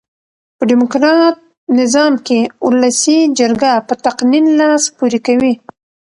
په 0.57 0.63
ډیموکرات 0.69 1.37
نظام 1.79 2.13
کښي 2.25 2.39
اولسي 2.65 3.19
جرګه 3.39 3.71
په 3.87 3.93
تقنين 4.05 4.45
لاس 4.59 4.83
پوري 4.97 5.19
کوي. 5.27 5.53